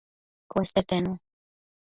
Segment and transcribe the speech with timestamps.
[0.51, 1.13] Cueste tenu